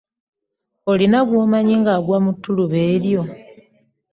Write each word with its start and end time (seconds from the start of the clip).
Olina 0.91 1.19
gw'omanyi 1.27 1.75
ng'agwa 1.81 2.17
mu 2.23 2.31
ttuluba 2.35 2.77
eryo? 2.93 3.21